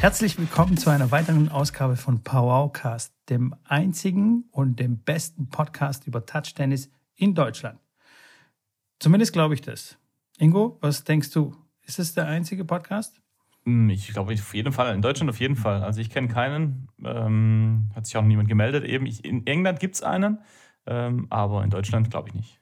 [0.00, 6.24] Herzlich willkommen zu einer weiteren Ausgabe von Powwowcast, dem einzigen und dem besten Podcast über
[6.24, 7.78] Touch-Tennis in Deutschland.
[9.00, 9.98] Zumindest glaube ich das.
[10.38, 11.54] Ingo, was denkst du?
[11.82, 13.20] Ist es der einzige Podcast?
[13.68, 15.82] Hm, ich glaube auf jeden Fall, in Deutschland auf jeden Fall.
[15.82, 18.84] Also ich kenne keinen, ähm, hat sich auch noch niemand gemeldet.
[18.84, 20.38] Eben ich, in England gibt es einen,
[20.86, 22.60] ähm, aber in Deutschland glaube ich nicht.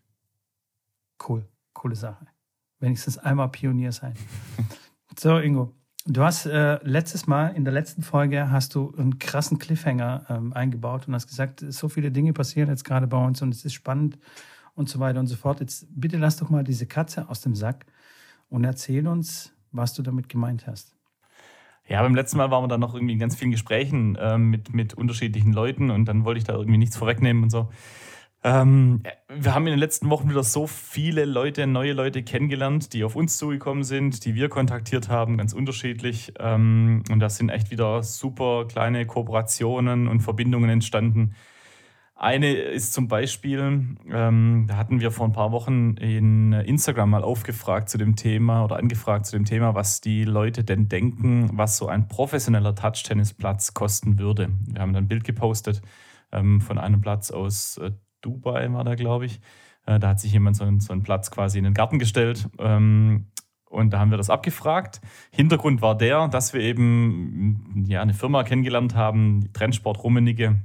[1.27, 2.27] Cool, coole Sache.
[2.81, 4.15] Wenigstens einmal Pionier sein.
[5.17, 5.77] so, Ingo,
[6.09, 10.53] Du hast äh, letztes Mal, in der letzten Folge, hast du einen krassen Cliffhanger ähm,
[10.53, 13.75] eingebaut und hast gesagt, so viele Dinge passieren jetzt gerade bei uns und es ist
[13.75, 14.17] spannend
[14.75, 15.59] und so weiter und so fort.
[15.59, 17.87] Jetzt bitte lass doch mal diese Katze aus dem Sack
[18.49, 20.96] und erzähl uns, was du damit gemeint hast.
[21.89, 24.75] Ja, beim letzten Mal waren wir dann noch irgendwie in ganz vielen Gesprächen äh, mit,
[24.75, 27.69] mit unterschiedlichen Leuten und dann wollte ich da irgendwie nichts vorwegnehmen und so.
[28.43, 33.03] Ähm, wir haben in den letzten Wochen wieder so viele Leute, neue Leute kennengelernt, die
[33.03, 36.33] auf uns zugekommen sind, die wir kontaktiert haben, ganz unterschiedlich.
[36.39, 41.35] Ähm, und da sind echt wieder super kleine Kooperationen und Verbindungen entstanden.
[42.19, 47.23] Eine ist zum Beispiel, ähm, da hatten wir vor ein paar Wochen in Instagram mal
[47.23, 51.77] aufgefragt zu dem Thema oder angefragt zu dem Thema, was die Leute denn denken, was
[51.77, 54.49] so ein professioneller Touch-Tennisplatz kosten würde.
[54.67, 55.83] Wir haben dann ein Bild gepostet
[56.33, 57.93] ähm, von einem Platz aus äh,
[58.23, 59.41] Dubai war da, glaube ich.
[59.85, 62.49] Äh, da hat sich jemand so einen, so einen, Platz quasi in den Garten gestellt.
[62.59, 63.27] Ähm,
[63.69, 65.03] und da haben wir das abgefragt.
[65.33, 70.63] Hintergrund war der, dass wir eben ja, eine Firma kennengelernt haben, Trendsport Rummenigge,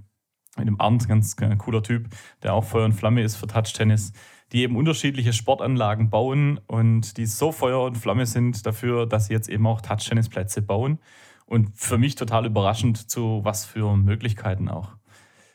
[0.57, 2.09] mit dem Arndt, ganz, cooler Typ,
[2.43, 4.13] der auch Feuer und Flamme ist für Touch-Tennis,
[4.51, 9.33] die eben unterschiedliche Sportanlagen bauen und die so Feuer und Flamme sind dafür, dass sie
[9.33, 10.99] jetzt eben auch Touch-Tennisplätze bauen.
[11.45, 14.95] Und für mich total überraschend, zu was für Möglichkeiten auch.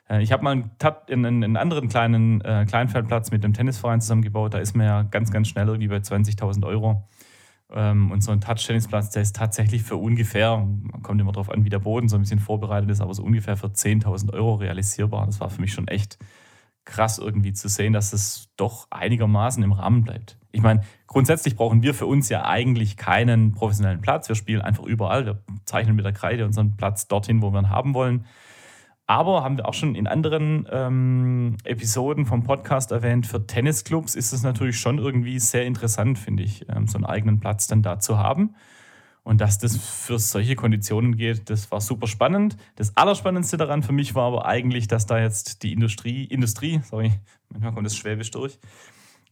[0.08, 0.70] Äh, ich habe mal
[1.08, 4.54] einen, einen, anderen kleinen äh, Kleinfeldplatz mit dem Tennisverein zusammengebaut.
[4.54, 7.09] Da ist man ja ganz, ganz schnell irgendwie bei 20.000 Euro.
[7.72, 11.65] Ähm, und so ein Touch-Tennisplatz, der ist tatsächlich für ungefähr, man kommt immer darauf an,
[11.65, 15.27] wie der Boden so ein bisschen vorbereitet ist, aber so ungefähr für 10.000 Euro realisierbar.
[15.27, 16.19] Das war für mich schon echt
[16.84, 20.38] krass irgendwie zu sehen, dass es doch einigermaßen im Rahmen bleibt.
[20.53, 24.28] Ich meine, grundsätzlich brauchen wir für uns ja eigentlich keinen professionellen Platz.
[24.28, 25.26] Wir spielen einfach überall.
[25.26, 28.25] Wir zeichnen mit der Kreide unseren Platz dorthin, wo wir ihn haben wollen.
[29.06, 34.33] Aber haben wir auch schon in anderen ähm, Episoden vom Podcast erwähnt, für Tennisclubs ist
[34.33, 38.00] es natürlich schon irgendwie sehr interessant, finde ich, ähm, so einen eigenen Platz dann da
[38.00, 38.56] zu haben.
[39.22, 42.56] Und dass das für solche Konditionen geht, das war super spannend.
[42.77, 47.12] Das Allerspannendste daran für mich war aber eigentlich, dass da jetzt die Industrie, Industrie, sorry,
[47.49, 48.59] manchmal kommt das Schwäbisch durch.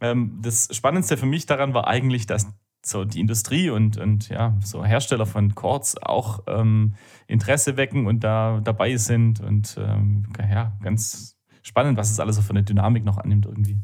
[0.00, 2.48] Ähm, das Spannendste für mich daran war eigentlich, dass
[2.84, 6.94] so die Industrie und, und ja, so Hersteller von Chords auch ähm,
[7.26, 9.40] Interesse wecken und da dabei sind.
[9.40, 13.78] Und ähm, ja, ganz spannend, was es alles so für eine Dynamik noch annimmt irgendwie.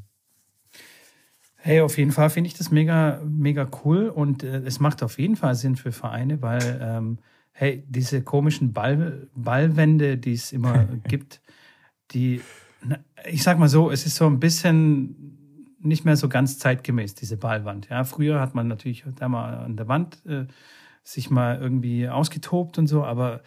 [1.56, 5.18] Hey, auf jeden Fall finde ich das mega, mega cool und äh, es macht auf
[5.18, 7.18] jeden Fall Sinn für Vereine, weil, ähm,
[7.52, 11.42] hey, diese komischen Ball, Ballwände, die es immer gibt,
[12.12, 12.40] die,
[13.30, 15.39] ich sag mal so, es ist so ein bisschen
[15.80, 17.88] nicht mehr so ganz zeitgemäß, diese Ballwand.
[17.88, 20.46] Ja, früher hat man natürlich da mal an der Wand äh,
[21.02, 23.42] sich mal irgendwie ausgetobt und so, aber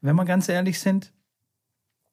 [0.00, 1.12] wenn wir ganz ehrlich sind,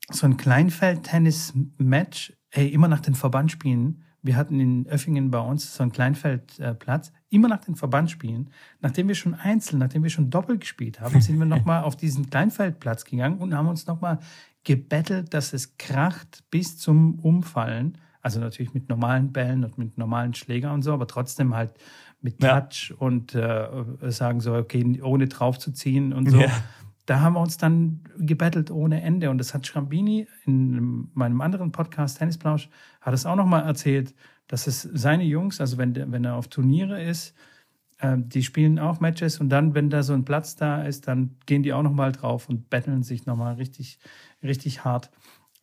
[0.09, 5.81] so ein Kleinfeld-Tennis-Match, ey, immer nach den Verbandspielen, wir hatten in Öffingen bei uns so
[5.81, 10.61] einen Kleinfeldplatz, äh, immer nach den Verbandspielen, nachdem wir schon einzeln, nachdem wir schon doppelt
[10.61, 14.19] gespielt haben, sind wir nochmal auf diesen Kleinfeldplatz gegangen und haben uns nochmal
[14.63, 20.33] gebettelt, dass es kracht bis zum Umfallen also natürlich mit normalen Bällen und mit normalen
[20.33, 21.71] Schlägern und so, aber trotzdem halt
[22.21, 22.95] mit Touch ja.
[22.97, 23.67] und äh,
[24.11, 26.39] sagen so, okay, ohne drauf zu ziehen und so.
[26.39, 26.51] Ja.
[27.07, 29.31] Da haben wir uns dann gebettelt ohne Ende.
[29.31, 32.69] Und das hat Schrambini in meinem anderen Podcast, Tennisplausch,
[33.01, 34.13] hat es auch nochmal erzählt,
[34.47, 37.33] dass es seine Jungs, also wenn, wenn er auf Turniere ist,
[37.97, 41.38] äh, die spielen auch Matches und dann, wenn da so ein Platz da ist, dann
[41.45, 44.00] gehen die auch nochmal drauf und betteln sich nochmal richtig,
[44.44, 45.09] richtig hart.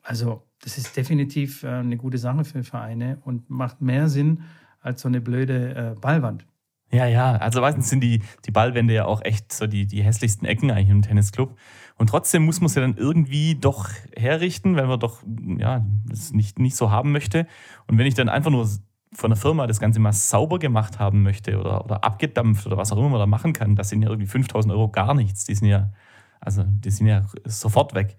[0.02, 4.42] Also das ist definitiv äh, eine gute Sache für Vereine und macht mehr Sinn
[4.80, 6.46] als so eine blöde äh, Ballwand.
[6.90, 10.46] Ja, ja, also meistens sind die, die Ballwände ja auch echt so die, die hässlichsten
[10.48, 11.54] Ecken eigentlich im Tennisclub.
[11.96, 15.22] Und trotzdem muss man sie dann irgendwie doch herrichten, wenn man doch
[15.58, 17.46] ja, das nicht, nicht so haben möchte.
[17.88, 18.66] Und wenn ich dann einfach nur
[19.12, 22.90] von der Firma das Ganze mal sauber gemacht haben möchte oder, oder abgedampft oder was
[22.90, 25.44] auch immer man da machen kann, das sind ja irgendwie 5000 Euro gar nichts.
[25.44, 25.92] Die sind ja,
[26.40, 28.16] also die sind ja sofort weg.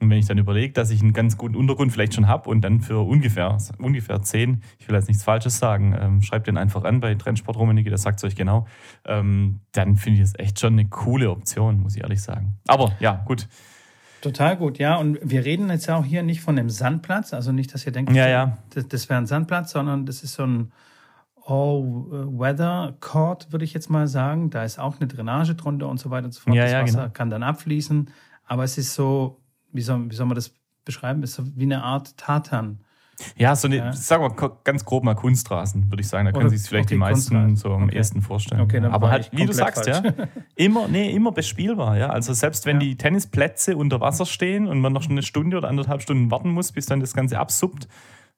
[0.00, 2.62] Und wenn ich dann überlege, dass ich einen ganz guten Untergrund vielleicht schon habe und
[2.62, 6.84] dann für ungefähr, ungefähr 10, ich will jetzt nichts Falsches sagen, ähm, schreibt den einfach
[6.84, 8.66] an bei Trendsport Rummenigge, das sagt es euch genau,
[9.06, 12.58] ähm, dann finde ich das echt schon eine coole Option, muss ich ehrlich sagen.
[12.66, 13.48] Aber ja, gut.
[14.20, 14.96] Total gut, ja.
[14.96, 18.12] Und wir reden jetzt auch hier nicht von einem Sandplatz, also nicht, dass ihr denkt,
[18.12, 18.58] ja, ja.
[18.70, 20.72] das, das wäre ein Sandplatz, sondern das ist so ein
[21.46, 24.50] All-Weather-Court, würde ich jetzt mal sagen.
[24.50, 26.56] Da ist auch eine Drainage drunter und so weiter und so fort.
[26.56, 27.12] Ja, das ja, Wasser genau.
[27.12, 28.10] kann dann abfließen.
[28.46, 29.40] Aber es ist so,
[29.74, 30.52] wie soll, wie soll man das
[30.84, 31.22] beschreiben?
[31.22, 32.80] Es ist so wie eine Art Tartan.
[33.36, 33.92] Ja, so eine, Ja.
[33.92, 36.24] sagen wir ganz grob mal Kunstrasen, würde ich sagen.
[36.26, 37.56] Da können Oder- sich vielleicht okay, die meisten Kunstrasen.
[37.56, 37.96] so am Okay.
[37.96, 38.60] ersten vorstellen.
[38.60, 40.14] Okay, Aber halt, wie du sagst, ja, falsch.
[40.56, 42.08] immer, nee, immer bespielbar, ja.
[42.10, 42.86] Also selbst wenn Ja.
[42.88, 46.72] die Tennisplätze unter Wasser stehen und man noch eine Stunde oder anderthalb Stunden warten muss,
[46.72, 47.86] bis dann das Ganze absuppt,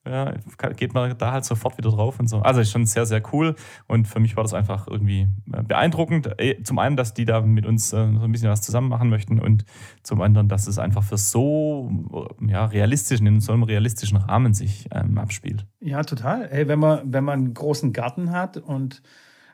[0.08, 0.34] ja,
[0.76, 2.38] geht man da halt sofort wieder drauf und so.
[2.38, 3.54] Also ist schon sehr, sehr cool.
[3.86, 6.30] Und für mich war das einfach irgendwie äh, beeindruckend.
[6.38, 9.10] Eh, Zum einen, dass die da mit uns äh, so ein bisschen was zusammen machen
[9.10, 9.64] möchten und
[10.02, 11.90] zum anderen, dass es einfach für so
[12.40, 15.66] äh, ja, realistischen, in so einem realistischen Rahmen sich ähm, abspielt.
[15.80, 16.48] Ja, total.
[16.50, 19.02] Ey, wenn man, wenn man einen großen Garten hat und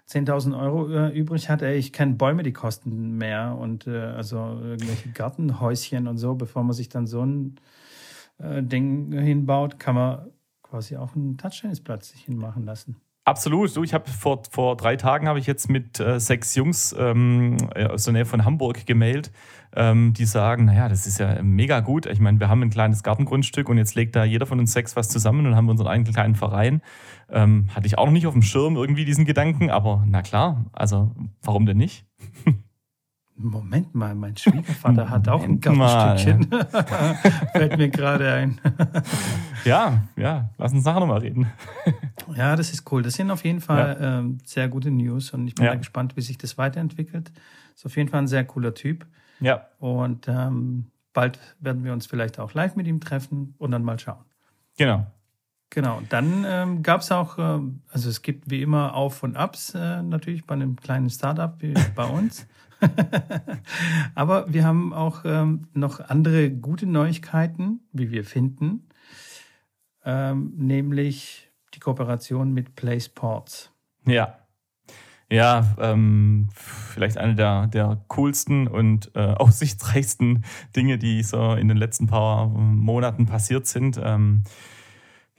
[0.08, 4.36] 10.000 Euro äh, übrig hat, ey, ich kenne Bäume, die kosten mehr und äh, also
[4.36, 7.56] irgendwelche Gartenhäuschen und so, bevor man sich dann so ein
[8.38, 10.26] äh, Ding hinbaut, kann man
[10.72, 12.96] quasi auch einen Touchtennisplatz sich hinmachen lassen.
[13.24, 13.76] Absolut.
[13.76, 17.58] Du, ich habe vor, vor drei Tagen habe ich jetzt mit äh, sechs Jungs ähm,
[17.90, 19.30] aus der Nähe von Hamburg gemailt,
[19.76, 22.06] ähm, die sagen, naja, das ist ja mega gut.
[22.06, 24.96] Ich meine, wir haben ein kleines Gartengrundstück und jetzt legt da jeder von uns sechs
[24.96, 26.80] was zusammen und haben unseren eigenen kleinen Verein.
[27.28, 30.64] Ähm, hatte ich auch noch nicht auf dem Schirm irgendwie diesen Gedanken, aber na klar,
[30.72, 32.06] also warum denn nicht?
[33.44, 35.60] Moment mal, mein Schwiegervater hat auch ein.
[35.60, 36.48] Gartenstückchen.
[37.52, 38.60] Fällt mir gerade ein.
[39.64, 41.46] Ja, ja, lass uns nachher nochmal reden.
[42.34, 43.02] Ja, das ist cool.
[43.02, 45.74] Das sind auf jeden Fall ähm, sehr gute News und ich bin Ja.
[45.74, 47.30] gespannt, wie sich das weiterentwickelt.
[47.74, 49.06] Ist auf jeden Fall ein sehr cooler Typ
[49.40, 53.82] Ja, und ähm, bald werden wir uns vielleicht auch live mit ihm treffen und dann
[53.84, 54.24] mal schauen.
[54.78, 55.06] genau.
[55.70, 59.74] Genau, dann ähm, gab es auch, ähm, also es gibt wie immer Auf und Abs
[59.74, 62.46] äh, natürlich bei einem kleinen Startup wie bei uns.
[64.14, 68.88] Aber wir haben auch ähm, noch andere gute Neuigkeiten, wie wir finden,
[70.04, 73.70] ähm, nämlich die Kooperation mit Play Sports.
[74.06, 74.38] Ja.
[75.30, 80.44] Ja, ähm, vielleicht eine der, der coolsten und äh, aussichtsreichsten
[80.76, 83.98] Dinge, die so in den letzten paar Monaten passiert sind.
[84.02, 84.42] Ähm,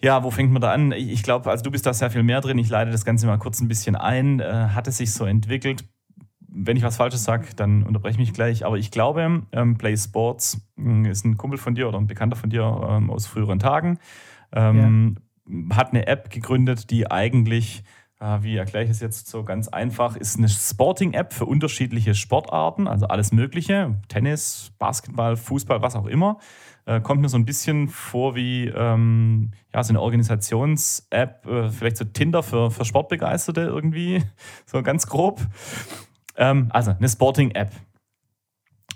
[0.02, 0.92] ja, wo fängt man da an?
[0.92, 2.58] Ich ich glaube, also du bist da sehr viel mehr drin.
[2.58, 4.40] Ich leite das Ganze mal kurz ein bisschen ein.
[4.40, 5.86] Äh, hat es sich so entwickelt?
[6.56, 8.66] Wenn ich was Falsches sage, dann unterbreche mich gleich.
[8.66, 12.36] Aber ich glaube, ähm, Play Sports mh, ist ein Kumpel von dir oder ein Bekannter
[12.36, 13.98] von dir ähm, aus früheren Tagen.
[14.52, 15.18] Ähm,
[15.72, 17.84] Hat eine App gegründet, die eigentlich,
[18.20, 22.88] äh, wie erkläre ich es jetzt so ganz einfach, ist eine Sporting-App für unterschiedliche Sportarten,
[22.88, 24.00] also alles Mögliche.
[24.08, 26.38] Tennis, Basketball, Fußball, was auch immer.
[26.86, 31.98] Äh, kommt mir so ein bisschen vor wie ähm, ja, so eine Organisations-App, äh, vielleicht
[31.98, 34.22] so Tinder für, für Sportbegeisterte irgendwie,
[34.66, 35.42] so ganz grob.
[36.36, 37.72] Ähm, also eine Sporting-App.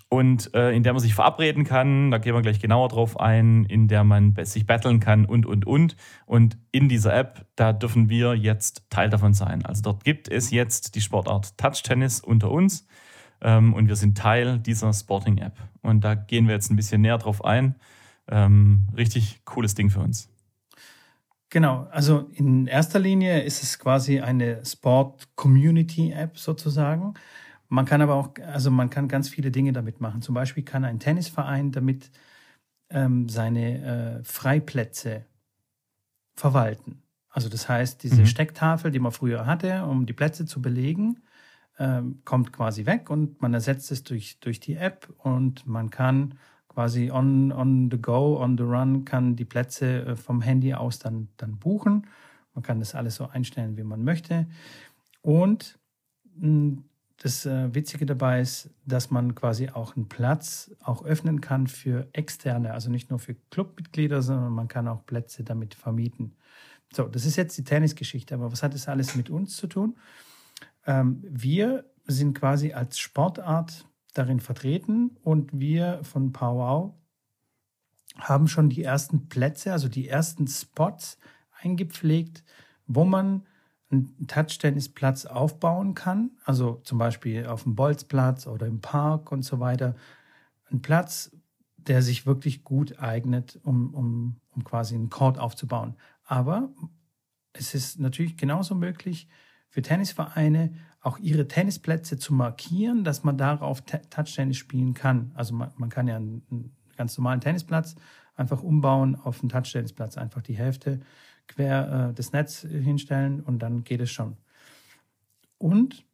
[0.10, 3.66] Und äh, in der man sich verabreden kann, da gehen wir gleich genauer drauf ein,
[3.66, 5.98] in der man sich battlen kann und, und, und.
[6.25, 9.66] Und in dieser App, da dürfen wir jetzt Teil davon sein.
[9.66, 12.88] Also dort gibt es jetzt die Sportart Touch Tennis unter uns
[13.42, 15.57] ähm, und wir sind Teil dieser Sporting-App.
[15.81, 17.75] Und da gehen wir jetzt ein bisschen näher drauf ein.
[18.30, 20.30] Ähm, richtig cooles Ding für uns.
[21.49, 27.13] Genau, also in erster Linie ist es quasi eine Sport-Community-App sozusagen.
[27.69, 30.21] Man kann aber auch, also man kann ganz viele Dinge damit machen.
[30.21, 32.12] Zum Beispiel kann ein Tennisverein damit
[32.91, 35.25] ähm, seine äh, Freiplätze
[36.36, 37.01] verwalten.
[37.29, 38.25] Also das heißt, diese Mhm.
[38.25, 41.22] Stecktafel, die man früher hatte, um die Plätze zu belegen,
[41.79, 46.36] ähm, kommt quasi weg und man ersetzt es durch, durch die App und man kann
[46.77, 51.00] quasi on, on the go, on the run, kann die Plätze äh, vom Handy aus
[51.00, 52.05] dann, dann buchen.
[52.53, 54.46] Man kann das alles so einstellen, wie man möchte.
[55.24, 55.79] Und
[56.36, 56.84] mh,
[57.17, 62.10] das äh, Witzige dabei ist, dass man quasi auch einen Platz auch öffnen kann für
[62.13, 66.36] Externe, also nicht nur für Clubmitglieder, sondern man kann auch Plätze damit vermieten.
[66.93, 69.98] So, das ist jetzt die Tennisgeschichte, aber was hat das alles mit uns zu tun?
[70.86, 76.93] Ähm, wir sind quasi als Sportart darin vertreten und wir von Powwow
[78.17, 81.17] haben schon die ersten Plätze, also die ersten Spots
[81.62, 82.43] eingepflegt,
[82.88, 83.43] wo man
[83.89, 89.59] einen Touchtennisplatz aufbauen kann, also zum Beispiel auf dem Bolzplatz oder im Park und so
[89.59, 89.95] weiter.
[90.69, 91.31] Ein Platz,
[91.77, 95.95] der sich wirklich gut eignet, um, um, um quasi einen Court aufzubauen.
[96.25, 96.69] Aber
[97.53, 99.29] es ist natürlich genauso möglich
[99.69, 100.74] für Tennisvereine,
[101.07, 105.31] auch ihre Tennisplätze zu markieren, dass man darauf Touchtennis spielen kann.
[105.35, 107.95] Also man, man kann ja ein, ein ganz normalen Tennisplatz
[108.35, 110.17] einfach umbauen auf einen Touch-Tennisplatz.
[110.17, 110.99] Einfach die Hälfte
[111.47, 114.35] quer äh, das Netz hinstellen und dann geht es schon.
[115.57, 116.05] Und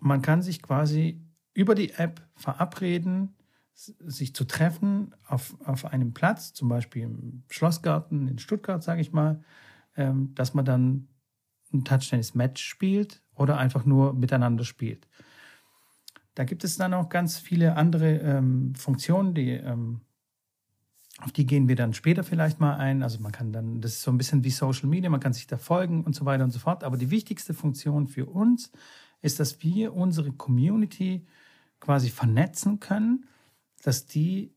[0.00, 3.36] man kann sich quasi über die App verabreden,
[3.72, 9.12] sich zu treffen auf, auf einem Platz, zum Beispiel im Schlossgarten in Stuttgart, sage ich
[9.12, 9.44] mal,
[9.96, 11.08] ähm, dass man dann
[11.72, 15.08] ein Touch-Tennis-Match spielt oder einfach nur miteinander spielt.
[16.34, 20.02] Da gibt es dann auch ganz viele andere ähm, Funktionen, die, ähm,
[21.20, 23.02] auf die gehen wir dann später vielleicht mal ein.
[23.02, 25.46] Also man kann dann, das ist so ein bisschen wie Social Media, man kann sich
[25.46, 26.84] da folgen und so weiter und so fort.
[26.84, 28.70] Aber die wichtigste Funktion für uns
[29.22, 31.26] ist, dass wir unsere Community
[31.80, 33.26] quasi vernetzen können,
[33.82, 34.54] dass die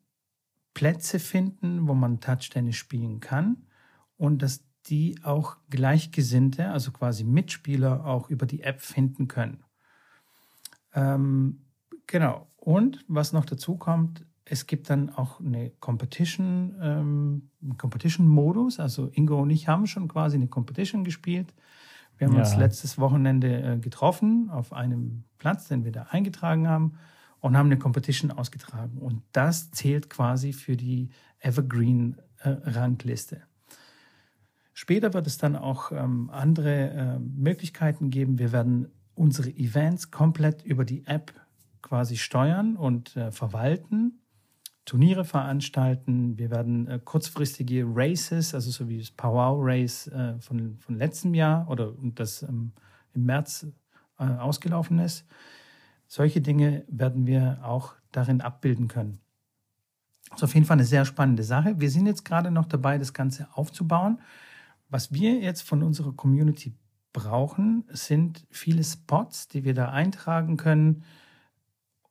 [0.74, 3.66] Plätze finden, wo man Touchtennis spielen kann
[4.18, 9.64] und dass die auch Gleichgesinnte, also quasi Mitspieler, auch über die App finden können.
[10.94, 11.66] Ähm,
[12.08, 12.48] genau.
[12.58, 18.80] Und was noch dazu kommt, es gibt dann auch eine Competition, ähm, Competition-Modus.
[18.80, 21.54] Also Ingo und ich haben schon quasi eine Competition gespielt.
[22.18, 22.42] Wir haben ja.
[22.42, 26.94] uns letztes Wochenende äh, getroffen auf einem Platz, den wir da eingetragen haben
[27.40, 28.98] und haben eine Competition ausgetragen.
[28.98, 31.10] Und das zählt quasi für die
[31.40, 33.36] Evergreen-Rangliste.
[33.38, 33.42] Äh,
[34.74, 38.40] Später wird es dann auch ähm, andere äh, Möglichkeiten geben.
[38.40, 41.34] Wir werden unsere Events komplett über die App
[41.82, 44.20] quasi steuern und äh, verwalten,
[44.86, 46.38] Turniere veranstalten.
[46.38, 51.34] Wir werden äh, kurzfristige Races, also so wie das Powwow Race äh, von, von letztem
[51.34, 52.74] Jahr oder das ähm,
[53.14, 53.68] im März
[54.20, 55.26] äh, ausgelaufen ist.
[56.08, 59.20] Solche Dinge werden wir auch darin abbilden können.
[60.30, 61.80] Das ist auf jeden Fall eine sehr spannende Sache.
[61.80, 64.20] Wir sind jetzt gerade noch dabei, das Ganze aufzubauen.
[64.94, 66.72] Was wir jetzt von unserer Community
[67.14, 71.04] brauchen, sind viele Spots, die wir da eintragen können,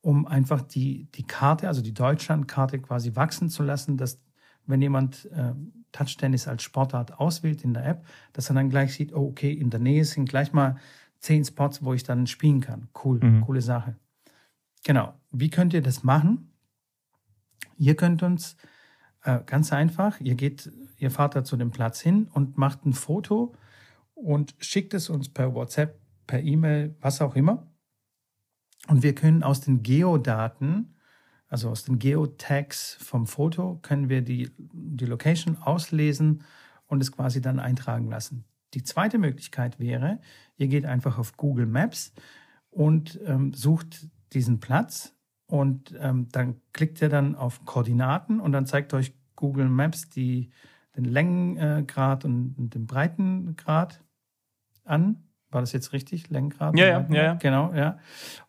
[0.01, 4.19] um einfach die, die Karte, also die Deutschlandkarte quasi wachsen zu lassen, dass
[4.65, 5.53] wenn jemand äh,
[5.93, 9.69] Touchtennis als Sportart auswählt in der App, dass er dann gleich sieht, oh, okay, in
[9.69, 10.75] der Nähe sind gleich mal
[11.19, 12.89] zehn Spots, wo ich dann spielen kann.
[13.01, 13.45] Cool, mhm.
[13.45, 13.95] coole Sache.
[14.83, 15.13] Genau.
[15.31, 16.51] Wie könnt ihr das machen?
[17.77, 18.57] Ihr könnt uns
[19.23, 23.53] äh, ganz einfach, ihr geht Ihr Vater zu dem Platz hin und macht ein Foto
[24.13, 27.67] und schickt es uns per WhatsApp, per E-Mail, was auch immer.
[28.87, 30.95] Und wir können aus den Geodaten,
[31.47, 36.43] also aus den Geotags vom Foto, können wir die, die Location auslesen
[36.87, 38.45] und es quasi dann eintragen lassen.
[38.73, 40.19] Die zweite Möglichkeit wäre,
[40.57, 42.13] ihr geht einfach auf Google Maps
[42.69, 45.12] und ähm, sucht diesen Platz
[45.47, 50.51] und ähm, dann klickt ihr dann auf Koordinaten und dann zeigt euch Google Maps die
[50.95, 54.03] den Längengrad und den Breitengrad
[54.83, 55.23] an.
[55.49, 56.29] War das jetzt richtig?
[56.29, 56.77] Längengrad?
[56.77, 57.99] Ja, ja, ja, Genau, ja.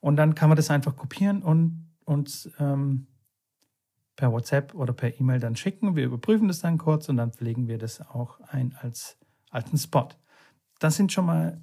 [0.00, 3.06] Und dann kann man das einfach kopieren und uns ähm,
[4.16, 5.96] per WhatsApp oder per E-Mail dann schicken.
[5.96, 9.18] Wir überprüfen das dann kurz und dann pflegen wir das auch ein als
[9.50, 10.08] alten Spot.
[10.78, 11.60] Das sind schon mal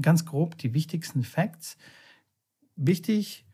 [0.00, 1.76] ganz grob die wichtigsten Facts.
[2.76, 3.45] Wichtig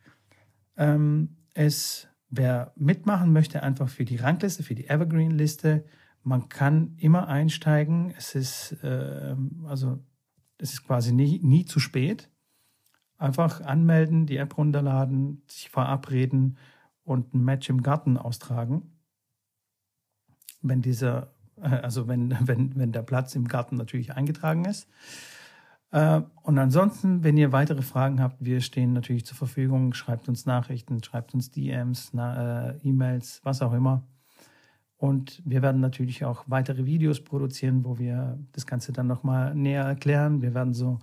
[0.77, 5.85] ähm, ist, wer mitmachen möchte, einfach für die Rangliste, für die Evergreen-Liste,
[6.25, 8.15] man kann immer einsteigen.
[8.17, 9.35] Es ist, äh,
[9.67, 9.99] also,
[10.59, 12.31] es ist quasi nie, nie zu spät.
[13.19, 16.59] Einfach anmelden, die App runterladen, sich verabreden
[17.05, 18.93] und ein Match im Garten austragen.
[20.61, 24.89] Wenn dieser, äh, also wenn, wenn, wenn der Platz im Garten natürlich eingetragen ist.
[25.93, 29.93] Äh, und ansonsten, wenn ihr weitere Fragen habt, wir stehen natürlich zur Verfügung.
[29.93, 34.03] Schreibt uns Nachrichten, schreibt uns DMs, äh, E-Mails, was auch immer.
[34.97, 39.85] Und wir werden natürlich auch weitere Videos produzieren, wo wir das Ganze dann nochmal näher
[39.85, 40.43] erklären.
[40.43, 41.01] Wir werden so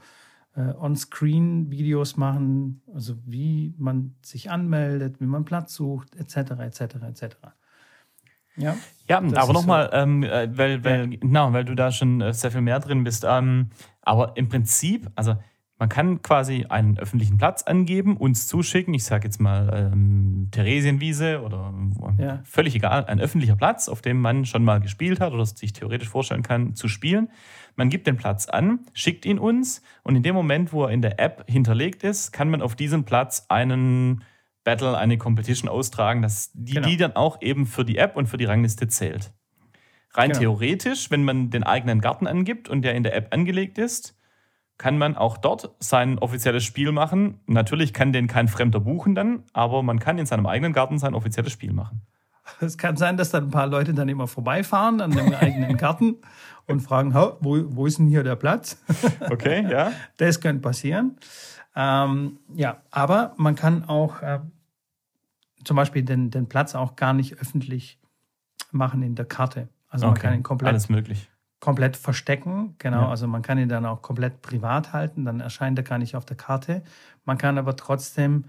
[0.55, 7.35] äh, On-Screen-Videos machen, also wie man sich anmeldet, wie man Platz sucht, etc., etc., etc.
[8.59, 8.75] Ja,
[9.07, 9.97] ja aber nochmal, so.
[9.97, 11.17] ähm, äh, weil, weil, ja.
[11.19, 13.25] genau, weil du da schon äh, sehr viel mehr drin bist.
[13.27, 13.69] Ähm,
[14.01, 15.35] aber im Prinzip, also
[15.79, 18.93] man kann quasi einen öffentlichen Platz angeben, uns zuschicken.
[18.93, 21.73] Ich sage jetzt mal ähm, Theresienwiese oder
[22.17, 22.41] ja.
[22.43, 26.09] völlig egal, ein öffentlicher Platz, auf dem man schon mal gespielt hat oder sich theoretisch
[26.09, 27.29] vorstellen kann, zu spielen.
[27.77, 31.01] Man gibt den Platz an, schickt ihn uns und in dem Moment, wo er in
[31.01, 34.23] der App hinterlegt ist, kann man auf diesem Platz einen
[34.63, 36.87] Battle, eine Competition austragen, dass die, genau.
[36.87, 39.31] die dann auch eben für die App und für die Rangliste zählt.
[40.13, 40.39] Rein genau.
[40.39, 44.15] theoretisch, wenn man den eigenen Garten angibt und der in der App angelegt ist,
[44.77, 47.41] kann man auch dort sein offizielles Spiel machen.
[47.45, 51.13] Natürlich kann den kein Fremder buchen dann, aber man kann in seinem eigenen Garten sein
[51.13, 52.01] offizielles Spiel machen.
[52.61, 56.15] Es kann sein, dass dann ein paar Leute dann immer vorbeifahren an dem eigenen Garten
[56.65, 58.81] und fragen, wo, wo ist denn hier der Platz?
[59.29, 59.91] Okay, ja.
[60.17, 61.17] Das könnte passieren.
[61.81, 64.39] Ähm, ja, aber man kann auch äh,
[65.63, 67.99] zum Beispiel den, den Platz auch gar nicht öffentlich
[68.71, 69.69] machen in der Karte.
[69.87, 71.29] Also man kann ihn komplett, alles möglich.
[71.61, 72.75] komplett verstecken.
[72.79, 73.09] Genau, Ja.
[73.09, 75.23] also man kann ihn dann auch komplett privat halten.
[75.23, 76.83] Dann erscheint er gar nicht auf der Karte.
[77.23, 78.45] Man kann aber trotzdem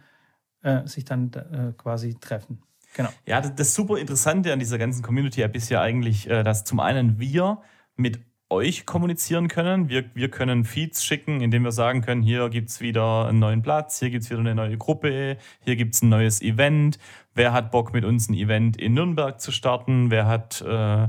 [0.62, 2.62] äh, sich dann äh, quasi treffen.
[2.96, 3.10] Genau.
[3.26, 6.80] Ja, das, das super Interessante an dieser ganzen Community-App ist ja eigentlich, äh, dass zum
[6.80, 7.58] einen wir
[7.94, 9.88] mit euch kommunizieren können.
[9.88, 13.62] Wir, wir können Feeds schicken, indem wir sagen können, hier gibt es wieder einen neuen
[13.62, 16.98] Platz, hier gibt es wieder eine neue Gruppe, hier gibt es ein neues Event.
[17.34, 20.10] Wer hat Bock mit uns ein Event in Nürnberg zu starten?
[20.10, 21.08] Wer hat, äh,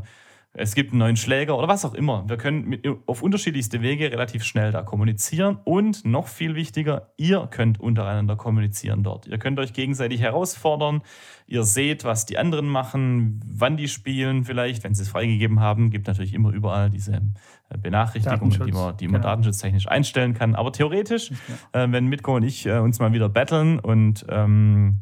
[0.53, 2.27] es gibt einen neuen Schläger oder was auch immer.
[2.27, 7.47] Wir können mit, auf unterschiedlichste Wege relativ schnell da kommunizieren und noch viel wichtiger, ihr
[7.49, 9.27] könnt untereinander kommunizieren dort.
[9.27, 11.03] Ihr könnt euch gegenseitig herausfordern.
[11.47, 15.89] Ihr seht, was die anderen machen, wann die spielen vielleicht, wenn sie es freigegeben haben.
[15.89, 17.21] Gibt natürlich immer überall diese
[17.69, 19.31] äh, Benachrichtigungen, die man, die man genau.
[19.31, 20.55] datenschutztechnisch einstellen kann.
[20.55, 21.31] Aber theoretisch,
[21.71, 24.99] äh, wenn Mitko und ich äh, uns mal wieder battlen und ähm,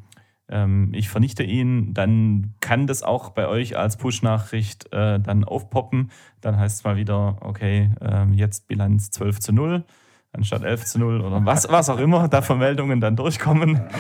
[0.50, 6.12] ähm, ich vernichte ihn, dann kann das auch bei euch als Push-Nachricht äh, dann aufpoppen.
[6.42, 9.86] Dann heißt es mal wieder, okay, ähm, jetzt Bilanz 12 zu 0
[10.32, 13.82] anstatt 11 zu 0 oder was, was auch immer da Vermeldungen dann durchkommen.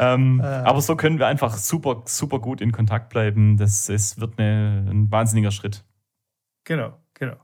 [0.00, 3.56] Ähm, aber so können wir einfach super, super gut in Kontakt bleiben.
[3.56, 5.84] Das ist, wird eine, ein wahnsinniger Schritt.
[6.62, 7.34] Genau, genau.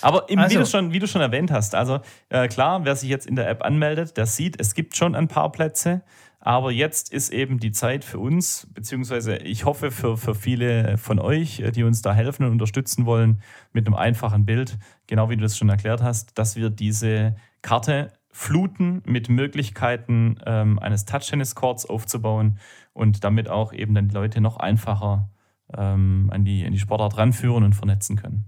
[0.00, 2.94] Aber eben, Also- wie, du schon, wie du schon erwähnt hast, also äh, klar, wer
[2.94, 6.02] sich jetzt in der App anmeldet, der sieht, es gibt schon ein paar Plätze.
[6.42, 11.18] Aber jetzt ist eben die Zeit für uns, beziehungsweise ich hoffe für, für viele von
[11.18, 13.42] euch, äh, die uns da helfen und unterstützen wollen,
[13.72, 18.12] mit einem einfachen Bild, genau wie du das schon erklärt hast, dass wir diese Karte
[18.32, 22.58] fluten mit Möglichkeiten ähm, eines Touch-Tennis-Courts aufzubauen
[22.94, 25.30] und damit auch eben dann die Leute noch einfacher
[25.76, 28.46] ähm, an, die, an die Sportart ranführen und vernetzen können.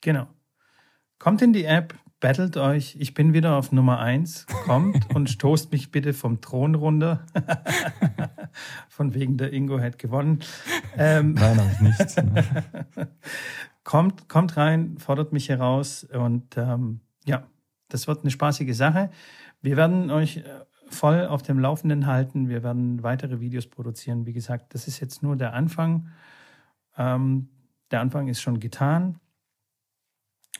[0.00, 0.26] Genau.
[1.18, 2.96] Kommt in die App, battelt euch.
[3.00, 4.46] Ich bin wieder auf Nummer 1.
[4.64, 7.26] Kommt und stoßt mich bitte vom Thron runter.
[8.88, 10.38] Von wegen der Ingo hat gewonnen.
[10.96, 12.22] Ähm, Nein, habe ich nicht.
[13.84, 17.42] kommt, kommt rein, fordert mich heraus und ähm, ja,
[17.88, 19.10] das wird eine spaßige Sache.
[19.60, 20.44] Wir werden euch äh,
[20.90, 22.48] voll auf dem Laufenden halten.
[22.48, 24.26] Wir werden weitere Videos produzieren.
[24.26, 26.08] Wie gesagt, das ist jetzt nur der Anfang.
[26.96, 27.48] Ähm,
[27.90, 29.18] der Anfang ist schon getan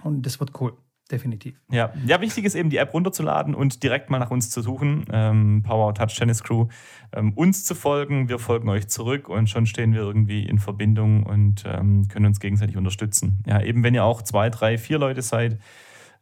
[0.03, 0.77] und das wird cool,
[1.13, 1.61] definitiv.
[1.71, 1.93] Ja.
[2.07, 5.05] ja, wichtig ist eben, die App runterzuladen und direkt mal nach uns zu suchen.
[5.13, 6.67] Ähm, Power Touch Tennis Crew.
[7.13, 11.25] Ähm, uns zu folgen, wir folgen euch zurück und schon stehen wir irgendwie in Verbindung
[11.25, 13.43] und ähm, können uns gegenseitig unterstützen.
[13.47, 15.59] Ja, eben wenn ihr auch zwei, drei, vier Leute seid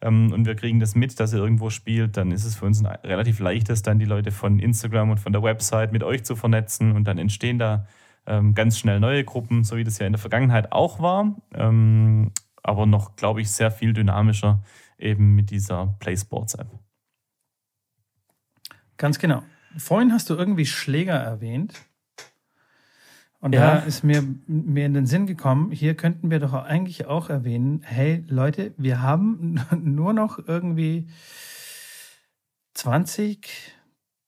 [0.00, 2.84] ähm, und wir kriegen das mit, dass ihr irgendwo spielt, dann ist es für uns
[2.84, 6.36] ein relativ leichtes, dann die Leute von Instagram und von der Website mit euch zu
[6.36, 7.86] vernetzen und dann entstehen da
[8.26, 11.36] ähm, ganz schnell neue Gruppen, so wie das ja in der Vergangenheit auch war.
[12.62, 14.62] Aber noch, glaube ich, sehr viel dynamischer
[14.98, 16.68] eben mit dieser Play Sports App.
[18.96, 19.42] Ganz genau.
[19.78, 21.80] Vorhin hast du irgendwie Schläger erwähnt.
[23.40, 23.76] Und Ja.
[23.76, 27.80] da ist mir, mir in den Sinn gekommen, hier könnten wir doch eigentlich auch erwähnen,
[27.82, 31.08] hey Leute, wir haben nur noch irgendwie
[32.74, 33.48] 20,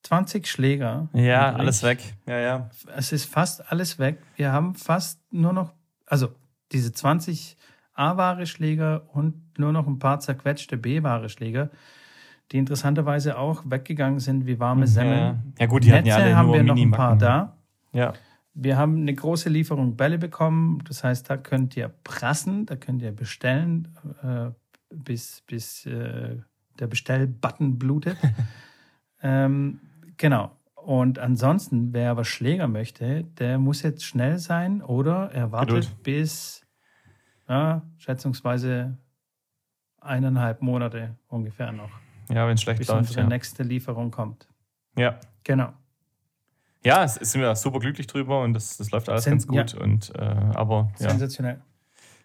[0.04, 1.08] 20 Schläger.
[1.12, 1.60] Ja, übrig.
[1.60, 2.14] alles weg.
[2.26, 2.70] Ja, ja.
[2.96, 4.18] Es ist fast alles weg.
[4.36, 5.74] Wir haben fast nur noch,
[6.06, 6.34] also
[6.72, 7.56] diese 20
[7.94, 11.70] A-Ware Schläger und nur noch ein paar zerquetschte B-Ware Schläger,
[12.50, 15.54] die interessanterweise auch weggegangen sind wie warme Semmeln.
[15.58, 17.56] Ja, gut, die hatten ja Netze alle haben wir noch ein paar da.
[17.92, 18.12] Ja.
[18.54, 20.82] Wir haben eine große Lieferung Bälle bekommen.
[20.86, 23.88] Das heißt, da könnt ihr prassen, da könnt ihr bestellen,
[24.22, 24.50] äh,
[24.90, 26.36] bis, bis äh,
[26.78, 28.18] der Bestellbutton blutet.
[29.22, 29.80] ähm,
[30.18, 30.50] genau.
[30.74, 36.02] Und ansonsten, wer aber Schläger möchte, der muss jetzt schnell sein oder er wartet Geduld.
[36.02, 36.61] bis
[37.48, 38.96] ja, schätzungsweise
[40.00, 41.90] eineinhalb Monate ungefähr noch,
[42.28, 43.00] ja, wenn es schlecht bis läuft.
[43.00, 43.26] unsere Ja.
[43.28, 44.48] nächste Lieferung kommt.
[44.96, 45.18] ja.
[45.44, 45.72] Genau.
[46.84, 49.46] ja, es es sind wir super glücklich drüber und das, das läuft alles Sen- ganz
[49.46, 49.74] gut.
[49.74, 51.10] Und, äh, aber ja.
[51.10, 51.60] Sensationell.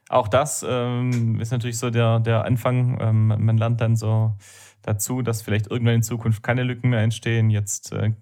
[0.09, 2.97] Auch das ähm, ist natürlich so der, der Anfang.
[3.01, 4.35] Ähm, man lernt dann so
[4.81, 7.49] dazu, dass vielleicht irgendwann in Zukunft keine Lücken mehr entstehen.
[7.49, 8.13] Jetzt äh,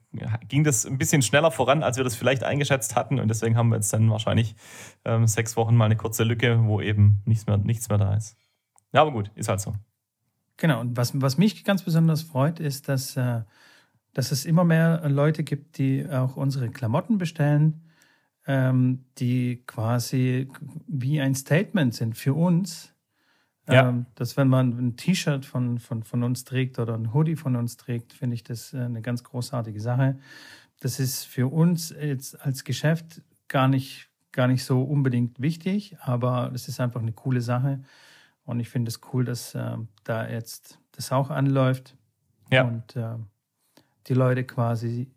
[0.48, 3.20] ging das ein bisschen schneller voran, als wir das vielleicht eingeschätzt hatten.
[3.20, 4.56] Und deswegen haben wir jetzt dann wahrscheinlich
[5.06, 8.36] ähm, sechs Wochen mal eine kurze Lücke, wo eben nichts mehr, nichts mehr da ist.
[8.92, 9.76] Ja, aber gut, ist halt so.
[10.58, 13.42] Genau, und was, was mich ganz besonders freut, ist, dass, äh,
[14.14, 17.85] dass es immer mehr Leute gibt, die auch unsere Klamotten bestellen,
[18.48, 20.48] ähm, die quasi
[20.88, 22.92] wie ein Statement sind für uns.
[23.68, 23.90] Ja.
[23.90, 27.56] Ähm, dass wenn man ein T-Shirt von, von, von uns trägt oder ein Hoodie von
[27.56, 30.20] uns trägt, finde ich das äh, eine ganz großartige Sache.
[30.82, 36.52] Das ist für uns jetzt als Geschäft gar nicht, gar nicht so unbedingt wichtig, aber
[36.54, 37.82] es ist einfach eine coole Sache.
[38.44, 41.96] Und ich finde es cool, dass äh, da jetzt das auch anläuft
[42.52, 42.66] Ja.
[42.66, 43.16] und äh,
[44.06, 45.10] die Leute quasi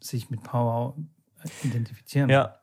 [0.00, 0.96] sich mit Power
[1.62, 2.30] identifizieren.
[2.30, 2.56] Ja.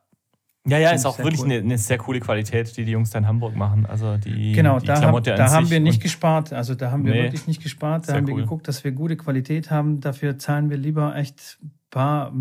[0.64, 1.46] Ja, ja, ist auch wirklich cool.
[1.46, 3.84] eine, eine, sehr coole Qualität, die die Jungs da in Hamburg machen.
[3.84, 6.52] Also die, genau, die da, haben, da haben wir nicht gespart.
[6.52, 8.08] Also da haben wir nee, wirklich nicht gespart.
[8.08, 10.00] Da haben wir geguckt, dass wir gute Qualität haben.
[10.00, 12.32] Dafür zahlen wir lieber echt ein paar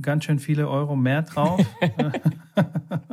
[0.00, 1.60] ganz schön viele Euro mehr drauf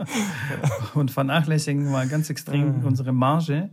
[0.93, 3.69] und vernachlässigen mal ganz extrem unsere Marge.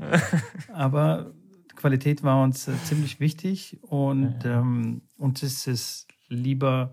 [0.73, 1.33] Aber
[1.77, 6.93] Qualität war uns äh, ziemlich wichtig und ähm, uns ist es lieber,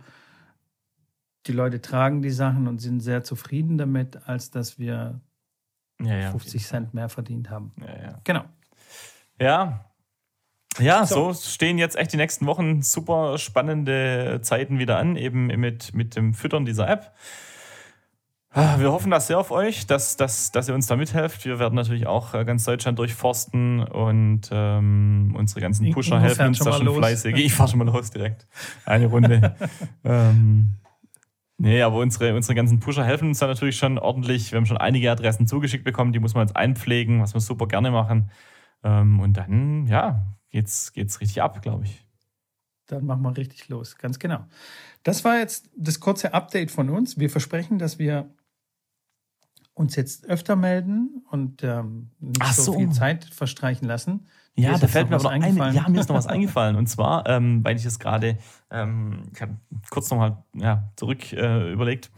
[1.49, 5.19] die Leute tragen die Sachen und sind sehr zufrieden damit, als dass wir
[6.01, 7.73] ja, ja, 50 Cent mehr verdient haben.
[7.81, 8.45] Ja, genau.
[9.41, 9.89] Ja,
[10.77, 11.33] ja, so.
[11.33, 11.49] so.
[11.49, 16.33] stehen jetzt echt die nächsten Wochen super spannende Zeiten wieder an, eben mit, mit dem
[16.33, 17.13] Füttern dieser App.
[18.51, 21.45] Ah, wir hoffen das sehr auf euch, dass, dass, dass ihr uns da mithelft.
[21.45, 26.59] Wir werden natürlich auch äh, ganz Deutschland durchforsten und ähm, unsere ganzen Pusher helfen uns
[26.59, 26.97] da schon los.
[26.97, 27.35] fleißig.
[27.35, 28.47] Ich fahre schon mal los direkt.
[28.85, 29.55] Eine Runde.
[30.03, 30.79] ähm,
[31.59, 34.51] nee, aber unsere, unsere ganzen Pusher helfen uns da natürlich schon ordentlich.
[34.51, 37.67] Wir haben schon einige Adressen zugeschickt bekommen, die muss man jetzt einpflegen, was wir super
[37.67, 38.31] gerne machen.
[38.83, 42.05] Ähm, und dann, ja, geht's, geht's richtig ab, glaube ich.
[42.87, 44.45] Dann machen wir richtig los, ganz genau.
[45.03, 47.19] Das war jetzt das kurze Update von uns.
[47.19, 48.33] Wir versprechen, dass wir
[49.73, 52.73] uns jetzt öfter melden und ähm, nicht so.
[52.73, 52.79] so.
[52.79, 54.27] viel Zeit verstreichen lassen.
[54.55, 56.75] Ja, da fällt mir aber noch eine, ja, mir ist noch was eingefallen.
[56.75, 58.37] Und zwar, ähm, weil ich es gerade,
[58.71, 59.57] ähm, ich habe
[59.89, 62.11] kurz nochmal ja, zurück äh, überlegt.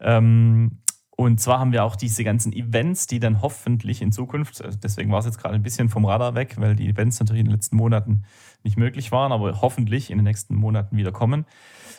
[0.00, 0.78] Ähm,
[1.20, 5.10] und zwar haben wir auch diese ganzen Events, die dann hoffentlich in Zukunft, äh, deswegen
[5.10, 7.54] war es jetzt gerade ein bisschen vom Radar weg, weil die Events natürlich in den
[7.54, 8.22] letzten Monaten
[8.62, 11.44] nicht möglich waren, aber hoffentlich in den nächsten Monaten wieder kommen.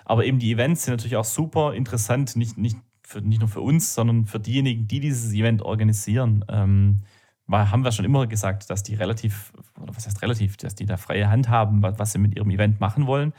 [0.05, 3.59] Aber eben die Events sind natürlich auch super interessant, nicht, nicht, für, nicht nur für
[3.59, 6.45] uns, sondern für diejenigen, die dieses Event organisieren.
[6.47, 7.01] Ähm,
[7.49, 10.85] weil haben wir schon immer gesagt, dass die relativ, oder was heißt relativ, dass die
[10.85, 13.33] da freie Hand haben, was sie mit ihrem Event machen wollen.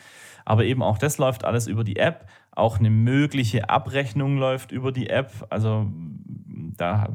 [0.45, 2.27] Aber eben auch das läuft alles über die App.
[2.51, 5.47] Auch eine mögliche Abrechnung läuft über die App.
[5.49, 5.87] Also
[6.77, 7.09] da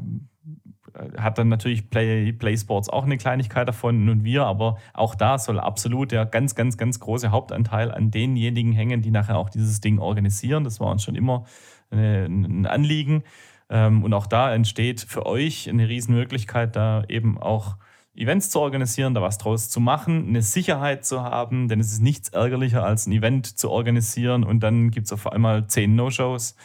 [1.18, 5.38] hat dann natürlich Play, Play Sports auch eine Kleinigkeit davon und wir, aber auch da
[5.38, 9.82] soll absolut der ganz, ganz, ganz große Hauptanteil an denjenigen hängen, die nachher auch dieses
[9.82, 10.64] Ding organisieren.
[10.64, 11.44] Das war uns schon immer
[11.90, 13.22] ein Anliegen.
[13.68, 17.76] Ähm, und auch da entsteht für euch eine Riesenmöglichkeit, da eben auch
[18.16, 22.00] Events zu organisieren, da was draus zu machen, eine Sicherheit zu haben, denn es ist
[22.00, 26.56] nichts ärgerlicher als ein Event zu organisieren und dann gibt es auf einmal zehn No-Shows.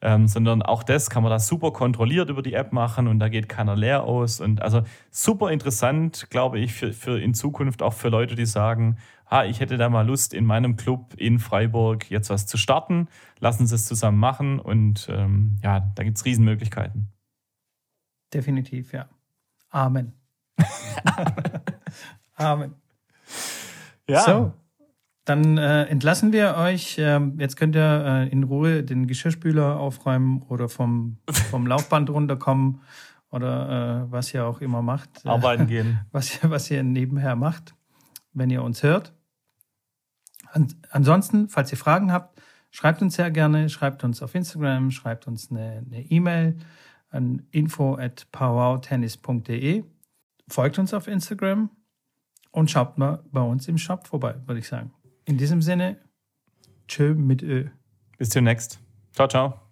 [0.00, 3.30] Ähm, sondern auch das kann man da super kontrolliert über die App machen und da
[3.30, 4.38] geht keiner leer aus.
[4.38, 8.98] Und also super interessant, glaube ich, für, für in Zukunft auch für Leute, die sagen,
[9.30, 13.08] ha, ich hätte da mal Lust, in meinem Club in Freiburg jetzt was zu starten.
[13.38, 17.08] Lassen Sie es zusammen machen und ähm, ja, da gibt es Riesenmöglichkeiten.
[18.32, 19.08] Definitiv, ja.
[19.70, 20.12] Amen.
[22.36, 22.74] Amen.
[24.08, 24.20] Ja.
[24.20, 24.52] So,
[25.24, 26.96] dann äh, entlassen wir euch.
[26.98, 31.18] Ähm, jetzt könnt ihr äh, in Ruhe den Geschirrspüler aufräumen oder vom,
[31.50, 32.80] vom Laufband runterkommen
[33.30, 35.24] oder äh, was ihr auch immer macht.
[35.24, 36.00] Arbeiten gehen.
[36.12, 37.74] Was, was ihr nebenher macht,
[38.34, 39.14] wenn ihr uns hört.
[40.52, 45.26] An, ansonsten, falls ihr Fragen habt, schreibt uns sehr gerne, schreibt uns auf Instagram, schreibt
[45.26, 46.64] uns eine E-Mail e
[47.10, 49.84] an info at powwowtennis.de
[50.48, 51.70] folgt uns auf Instagram
[52.50, 54.92] und schaut mal bei uns im Shop vorbei, würde ich sagen.
[55.24, 55.98] In diesem Sinne,
[56.86, 57.68] tschö mit Ö.
[58.18, 58.78] Bis demnächst.
[59.12, 59.63] Ciao, ciao.